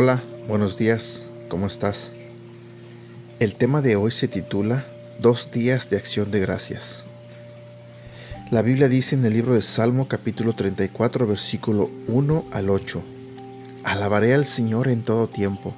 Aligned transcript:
Hola, 0.00 0.22
buenos 0.46 0.78
días, 0.78 1.26
¿cómo 1.48 1.66
estás? 1.66 2.12
El 3.40 3.56
tema 3.56 3.82
de 3.82 3.96
hoy 3.96 4.12
se 4.12 4.28
titula 4.28 4.84
Dos 5.18 5.50
días 5.50 5.90
de 5.90 5.96
acción 5.96 6.30
de 6.30 6.38
gracias. 6.38 7.02
La 8.52 8.62
Biblia 8.62 8.88
dice 8.88 9.16
en 9.16 9.24
el 9.24 9.32
libro 9.32 9.54
de 9.54 9.62
Salmo 9.62 10.06
capítulo 10.06 10.52
34 10.52 11.26
versículo 11.26 11.90
1 12.06 12.44
al 12.52 12.70
8, 12.70 13.02
Alabaré 13.82 14.34
al 14.34 14.46
Señor 14.46 14.86
en 14.86 15.02
todo 15.02 15.26
tiempo, 15.26 15.74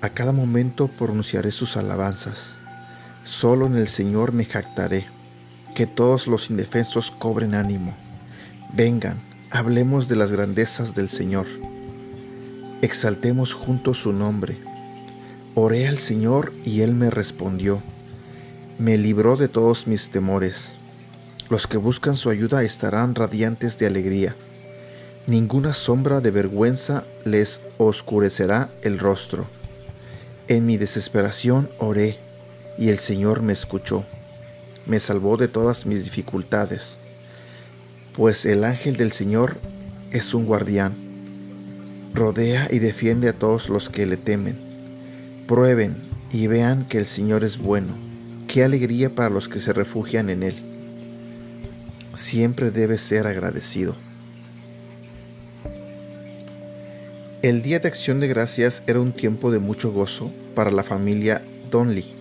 a 0.00 0.08
cada 0.08 0.32
momento 0.32 0.88
pronunciaré 0.88 1.52
sus 1.52 1.76
alabanzas, 1.76 2.54
solo 3.22 3.66
en 3.66 3.76
el 3.76 3.86
Señor 3.86 4.32
me 4.32 4.44
jactaré, 4.44 5.06
que 5.76 5.86
todos 5.86 6.26
los 6.26 6.50
indefensos 6.50 7.12
cobren 7.12 7.54
ánimo. 7.54 7.94
Vengan, 8.74 9.18
hablemos 9.52 10.08
de 10.08 10.16
las 10.16 10.32
grandezas 10.32 10.96
del 10.96 11.08
Señor 11.08 11.46
Exaltemos 12.82 13.52
juntos 13.52 13.98
su 13.98 14.14
nombre. 14.14 14.56
Oré 15.54 15.86
al 15.86 15.98
Señor 15.98 16.54
y 16.64 16.80
Él 16.80 16.94
me 16.94 17.10
respondió. 17.10 17.82
Me 18.78 18.96
libró 18.96 19.36
de 19.36 19.48
todos 19.48 19.86
mis 19.86 20.08
temores. 20.08 20.72
Los 21.50 21.66
que 21.66 21.76
buscan 21.76 22.16
su 22.16 22.30
ayuda 22.30 22.62
estarán 22.62 23.14
radiantes 23.14 23.78
de 23.78 23.86
alegría. 23.86 24.34
Ninguna 25.26 25.74
sombra 25.74 26.22
de 26.22 26.30
vergüenza 26.30 27.04
les 27.26 27.60
oscurecerá 27.76 28.70
el 28.80 28.98
rostro. 28.98 29.46
En 30.48 30.64
mi 30.64 30.78
desesperación 30.78 31.68
oré 31.76 32.16
y 32.78 32.88
el 32.88 32.98
Señor 32.98 33.42
me 33.42 33.52
escuchó. 33.52 34.04
Me 34.86 35.00
salvó 35.00 35.36
de 35.36 35.48
todas 35.48 35.84
mis 35.84 36.04
dificultades. 36.04 36.96
Pues 38.16 38.46
el 38.46 38.64
ángel 38.64 38.96
del 38.96 39.12
Señor 39.12 39.58
es 40.12 40.32
un 40.32 40.46
guardián 40.46 41.09
rodea 42.14 42.68
y 42.70 42.78
defiende 42.78 43.28
a 43.28 43.32
todos 43.32 43.68
los 43.68 43.88
que 43.88 44.06
le 44.06 44.16
temen. 44.16 44.56
Prueben 45.46 45.96
y 46.32 46.46
vean 46.46 46.84
que 46.86 46.98
el 46.98 47.06
Señor 47.06 47.44
es 47.44 47.58
bueno. 47.58 47.94
Qué 48.48 48.64
alegría 48.64 49.10
para 49.10 49.30
los 49.30 49.48
que 49.48 49.60
se 49.60 49.72
refugian 49.72 50.30
en 50.30 50.42
Él. 50.42 50.54
Siempre 52.14 52.70
debe 52.70 52.98
ser 52.98 53.26
agradecido. 53.26 53.94
El 57.42 57.62
Día 57.62 57.78
de 57.78 57.88
Acción 57.88 58.20
de 58.20 58.28
Gracias 58.28 58.82
era 58.86 59.00
un 59.00 59.12
tiempo 59.12 59.50
de 59.50 59.60
mucho 59.60 59.92
gozo 59.92 60.30
para 60.54 60.70
la 60.70 60.82
familia 60.82 61.40
Donley. 61.70 62.14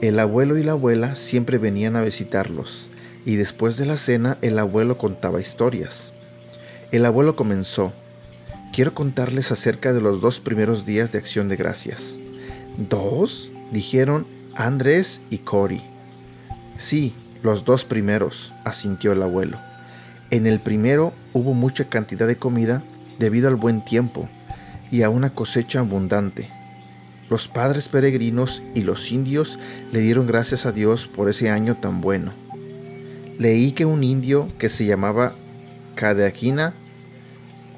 El 0.00 0.18
abuelo 0.18 0.58
y 0.58 0.64
la 0.64 0.72
abuela 0.72 1.14
siempre 1.14 1.58
venían 1.58 1.94
a 1.96 2.02
visitarlos 2.02 2.88
y 3.24 3.36
después 3.36 3.76
de 3.76 3.86
la 3.86 3.96
cena 3.96 4.36
el 4.42 4.58
abuelo 4.58 4.98
contaba 4.98 5.40
historias. 5.40 6.10
El 6.90 7.06
abuelo 7.06 7.36
comenzó, 7.36 7.92
quiero 8.76 8.92
contarles 8.92 9.52
acerca 9.52 9.94
de 9.94 10.02
los 10.02 10.20
dos 10.20 10.38
primeros 10.38 10.84
días 10.84 11.10
de 11.10 11.16
acción 11.16 11.48
de 11.48 11.56
gracias. 11.56 12.16
¿Dos? 12.76 13.50
dijeron 13.72 14.26
Andrés 14.54 15.22
y 15.30 15.38
Cory. 15.38 15.80
Sí, 16.76 17.14
los 17.42 17.64
dos 17.64 17.86
primeros, 17.86 18.52
asintió 18.66 19.12
el 19.12 19.22
abuelo. 19.22 19.56
En 20.30 20.46
el 20.46 20.60
primero 20.60 21.14
hubo 21.32 21.54
mucha 21.54 21.88
cantidad 21.88 22.26
de 22.26 22.36
comida 22.36 22.82
debido 23.18 23.48
al 23.48 23.56
buen 23.56 23.82
tiempo 23.82 24.28
y 24.90 25.04
a 25.04 25.08
una 25.08 25.30
cosecha 25.30 25.80
abundante. 25.80 26.50
Los 27.30 27.48
padres 27.48 27.88
peregrinos 27.88 28.62
y 28.74 28.82
los 28.82 29.10
indios 29.10 29.58
le 29.90 30.00
dieron 30.00 30.26
gracias 30.26 30.66
a 30.66 30.72
Dios 30.72 31.06
por 31.06 31.30
ese 31.30 31.48
año 31.48 31.78
tan 31.78 32.02
bueno. 32.02 32.30
Leí 33.38 33.72
que 33.72 33.86
un 33.86 34.04
indio 34.04 34.50
que 34.58 34.68
se 34.68 34.84
llamaba 34.84 35.32
Cadeaquina 35.94 36.74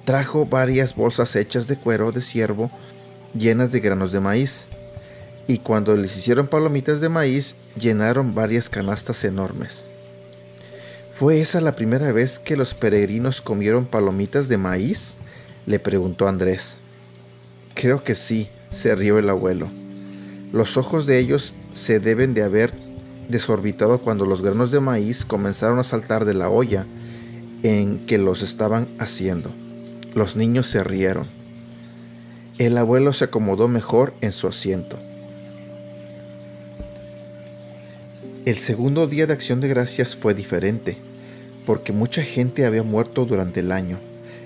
trajo 0.09 0.47
varias 0.47 0.97
bolsas 0.97 1.37
hechas 1.37 1.69
de 1.69 1.77
cuero 1.77 2.13
de 2.13 2.23
ciervo 2.23 2.71
llenas 3.35 3.73
de 3.73 3.81
granos 3.81 4.11
de 4.11 4.21
maíz, 4.21 4.65
y 5.47 5.59
cuando 5.59 5.95
les 5.99 6.17
hicieron 6.17 6.47
palomitas 6.47 7.03
de 7.03 7.11
maíz 7.11 7.57
llenaron 7.79 8.35
varias 8.35 8.71
canastas 8.71 9.23
enormes. 9.25 9.85
¿Fue 11.13 11.43
esa 11.43 11.61
la 11.61 11.77
primera 11.77 12.11
vez 12.13 12.39
que 12.39 12.57
los 12.57 12.73
peregrinos 12.73 13.43
comieron 13.43 13.85
palomitas 13.85 14.49
de 14.49 14.57
maíz? 14.57 15.17
le 15.67 15.79
preguntó 15.79 16.27
Andrés. 16.27 16.79
Creo 17.75 18.03
que 18.03 18.15
sí, 18.15 18.49
se 18.73 18.95
rió 18.95 19.19
el 19.19 19.29
abuelo. 19.29 19.69
Los 20.53 20.79
ojos 20.79 21.05
de 21.05 21.19
ellos 21.19 21.53
se 21.75 22.01
deben 22.01 22.33
de 22.33 22.45
haber 22.45 22.73
desorbitado 23.29 23.99
cuando 23.99 24.25
los 24.25 24.41
granos 24.41 24.71
de 24.71 24.81
maíz 24.81 25.27
comenzaron 25.27 25.79
a 25.79 25.85
saltar 25.85 26.25
de 26.25 26.33
la 26.33 26.49
olla 26.49 26.87
en 27.63 28.07
que 28.07 28.17
los 28.17 28.41
estaban 28.41 28.89
haciendo. 28.99 29.53
Los 30.19 30.35
niños 30.35 30.67
se 30.67 30.83
rieron. 30.83 31.29
El 32.59 32.77
abuelo 32.77 33.13
se 33.13 33.27
acomodó 33.27 33.69
mejor 33.69 34.15
en 34.21 34.33
su 34.33 34.49
asiento. 34.49 34.99
El 38.45 38.57
segundo 38.57 39.07
día 39.07 39.29
de 39.29 39.35
acción 39.35 39.61
de 39.61 39.69
gracias 39.69 40.17
fue 40.17 40.35
diferente, 40.35 40.97
porque 41.65 41.93
mucha 41.93 42.25
gente 42.25 42.67
había 42.67 42.83
muerto 42.83 43.27
durante 43.27 43.61
el 43.61 43.71
año 43.71 44.01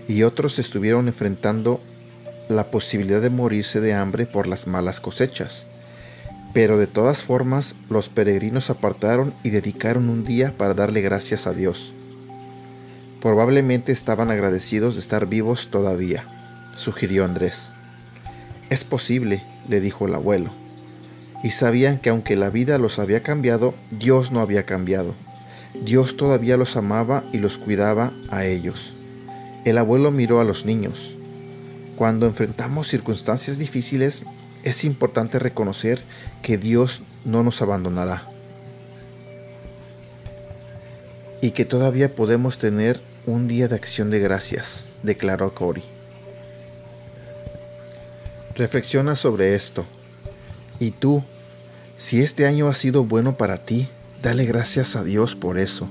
y 0.09 0.25
otros 0.25 0.59
estuvieron 0.59 1.09
enfrentando 1.09 1.81
la 2.51 2.71
posibilidad 2.71 3.23
de 3.23 3.31
morirse 3.31 3.81
de 3.81 3.95
hambre 3.95 4.27
por 4.27 4.49
las 4.49 4.67
malas 4.67 5.01
cosechas. 5.01 5.65
Pero 6.53 6.77
de 6.77 6.87
todas 6.87 7.23
formas, 7.23 7.77
los 7.89 8.11
peregrinos 8.11 8.69
apartaron 8.69 9.33
y 9.43 9.49
dedicaron 9.49 10.11
un 10.11 10.23
día 10.23 10.53
para 10.55 10.75
darle 10.75 11.01
gracias 11.01 11.47
a 11.47 11.55
Dios. 11.55 11.95
Probablemente 13.23 13.93
estaban 13.93 14.33
agradecidos 14.33 14.95
de 14.95 15.01
estar 15.01 15.27
vivos 15.27 15.69
todavía, 15.71 16.25
sugirió 16.75 17.25
Andrés. 17.25 17.69
Es 18.69 18.83
posible, 18.83 19.45
le 19.69 19.81
dijo 19.81 20.09
el 20.09 20.15
abuelo. 20.17 20.51
Y 21.45 21.53
sabían 21.53 21.99
que 21.99 22.11
aunque 22.11 22.35
la 22.35 22.51
vida 22.51 22.79
los 22.79 22.99
había 22.99 23.23
cambiado, 23.23 23.75
Dios 23.93 24.33
no 24.33 24.41
había 24.41 24.65
cambiado. 24.65 25.15
Dios 25.85 26.17
todavía 26.17 26.57
los 26.57 26.75
amaba 26.77 27.23
y 27.33 27.39
los 27.39 27.59
cuidaba 27.59 28.13
a 28.29 28.45
ellos. 28.45 28.93
El 29.65 29.79
abuelo 29.79 30.11
miró 30.11 30.41
a 30.41 30.45
los 30.45 30.67
niños. 30.67 31.15
Cuando 31.95 32.27
enfrentamos 32.27 32.89
circunstancias 32.89 33.57
difíciles, 33.57 34.25
es 34.65 34.85
importante 34.85 35.39
reconocer 35.39 36.03
que 36.43 36.59
Dios 36.59 37.03
no 37.25 37.45
nos 37.45 37.63
abandonará 37.63 38.25
y 41.41 41.51
que 41.51 41.65
todavía 41.65 42.15
podemos 42.15 42.59
tener 42.59 43.12
un 43.25 43.47
día 43.47 43.69
de 43.69 43.77
acción 43.77 44.11
de 44.11 44.19
gracias, 44.19 44.89
declaró 45.03 45.55
Cory. 45.55 45.85
Reflexiona 48.57 49.15
sobre 49.15 49.55
esto. 49.55 49.85
Y 50.81 50.91
tú, 50.91 51.23
si 51.97 52.21
este 52.21 52.47
año 52.47 52.69
ha 52.69 52.75
sido 52.75 53.05
bueno 53.05 53.37
para 53.37 53.59
ti, 53.59 53.89
dale 54.23 54.45
gracias 54.45 54.97
a 54.97 55.05
Dios 55.05 55.37
por 55.37 55.59
eso. 55.59 55.89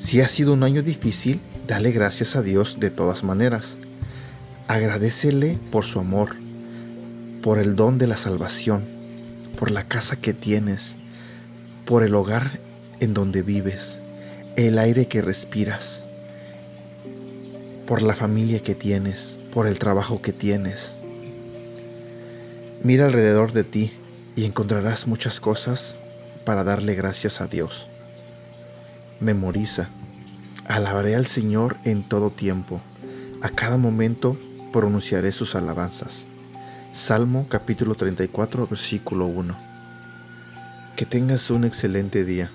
Si 0.00 0.20
ha 0.20 0.28
sido 0.28 0.54
un 0.54 0.64
año 0.64 0.82
difícil, 0.82 1.40
dale 1.68 1.92
gracias 1.92 2.34
a 2.34 2.42
Dios 2.42 2.80
de 2.80 2.90
todas 2.90 3.22
maneras. 3.22 3.76
Agradecele 4.66 5.56
por 5.70 5.84
su 5.84 6.00
amor, 6.00 6.30
por 7.42 7.58
el 7.58 7.76
don 7.76 7.98
de 7.98 8.08
la 8.08 8.16
salvación, 8.16 8.84
por 9.56 9.70
la 9.70 9.84
casa 9.84 10.16
que 10.16 10.34
tienes, 10.34 10.96
por 11.84 12.02
el 12.02 12.14
hogar 12.14 12.58
en 12.98 13.14
donde 13.14 13.42
vives, 13.42 14.00
el 14.56 14.78
aire 14.78 15.06
que 15.06 15.22
respiras 15.22 16.04
por 17.90 18.02
la 18.02 18.14
familia 18.14 18.62
que 18.62 18.76
tienes, 18.76 19.40
por 19.52 19.66
el 19.66 19.80
trabajo 19.80 20.22
que 20.22 20.32
tienes. 20.32 20.94
Mira 22.84 23.06
alrededor 23.06 23.50
de 23.50 23.64
ti 23.64 23.92
y 24.36 24.44
encontrarás 24.44 25.08
muchas 25.08 25.40
cosas 25.40 25.96
para 26.44 26.62
darle 26.62 26.94
gracias 26.94 27.40
a 27.40 27.48
Dios. 27.48 27.88
Memoriza, 29.18 29.88
alabaré 30.66 31.16
al 31.16 31.26
Señor 31.26 31.78
en 31.84 32.04
todo 32.04 32.30
tiempo, 32.30 32.80
a 33.42 33.48
cada 33.48 33.76
momento 33.76 34.38
pronunciaré 34.72 35.32
sus 35.32 35.56
alabanzas. 35.56 36.26
Salmo 36.92 37.46
capítulo 37.48 37.96
34, 37.96 38.68
versículo 38.68 39.26
1. 39.26 39.56
Que 40.94 41.06
tengas 41.06 41.50
un 41.50 41.64
excelente 41.64 42.24
día. 42.24 42.52